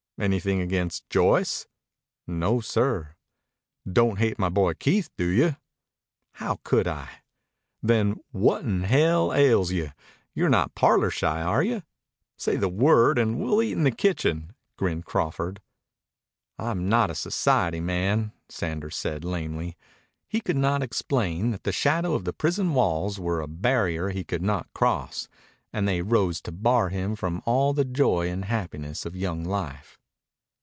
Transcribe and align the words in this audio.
"Anything 0.19 0.61
against 0.61 1.09
Joyce?" 1.09 1.65
"No, 2.27 2.59
sir." 2.61 3.15
"Don't 3.91 4.19
hate 4.19 4.37
my 4.37 4.49
boy 4.49 4.75
Keith, 4.75 5.09
do 5.17 5.25
you?" 5.25 5.55
"How 6.33 6.59
could 6.63 6.87
I?" 6.87 7.09
"Then 7.81 8.19
what 8.29 8.61
in 8.63 8.83
hell 8.83 9.33
ails 9.33 9.71
you? 9.71 9.91
You're 10.35 10.47
not 10.51 10.75
parlor 10.75 11.09
shy, 11.09 11.41
are 11.41 11.63
you? 11.63 11.81
Say 12.37 12.55
the 12.55 12.69
word, 12.69 13.17
and 13.17 13.39
we'll 13.41 13.63
eat 13.63 13.71
in 13.71 13.83
the 13.83 13.89
kitchen," 13.89 14.53
grinned 14.75 15.05
Crawford. 15.05 15.59
"I'm 16.59 16.87
not 16.87 17.09
a 17.09 17.15
society 17.15 17.79
man," 17.79 18.31
said 18.47 18.73
Sanders 18.93 19.03
lamely. 19.23 19.75
He 20.27 20.39
could 20.39 20.55
not 20.55 20.83
explain 20.83 21.49
that 21.49 21.63
the 21.63 21.71
shadow 21.71 22.13
of 22.13 22.25
the 22.25 22.33
prison 22.33 22.75
walls 22.75 23.19
was 23.19 23.43
a 23.43 23.47
barrier 23.47 24.09
he 24.09 24.23
could 24.23 24.43
not 24.43 24.71
cross; 24.71 25.27
that 25.71 25.83
they 25.87 26.03
rose 26.03 26.41
to 26.41 26.51
bar 26.51 26.89
him 26.89 27.15
from 27.15 27.41
all 27.47 27.73
the 27.73 27.83
joy 27.83 28.29
and 28.29 28.45
happiness 28.45 29.03
of 29.03 29.15
young 29.15 29.43
life. 29.43 29.97